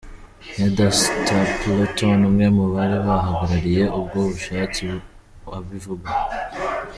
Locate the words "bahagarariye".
3.07-3.83